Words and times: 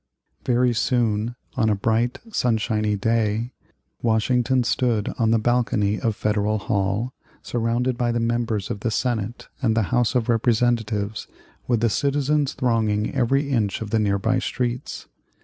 Very 0.43 0.73
soon, 0.73 1.35
on 1.55 1.69
a 1.69 1.75
bright, 1.75 2.17
sunshiny 2.31 2.95
day, 2.95 3.53
Washington 4.01 4.63
stood 4.63 5.13
on 5.19 5.29
the 5.29 5.37
balcony 5.37 5.99
of 5.99 6.15
Federal 6.15 6.57
Hall, 6.57 7.13
surrounded 7.43 7.99
by 7.99 8.11
the 8.11 8.19
members 8.19 8.71
of 8.71 8.79
the 8.79 8.89
Senate 8.89 9.47
and 9.61 9.77
the 9.77 9.83
House 9.93 10.15
of 10.15 10.27
Representatives, 10.27 11.27
with 11.67 11.81
the 11.81 11.89
citizens 11.91 12.53
thronging 12.53 13.13
every 13.13 13.51
inch 13.51 13.79
of 13.79 13.91
the 13.91 13.99
nearby 13.99 14.39
streets. 14.39 15.05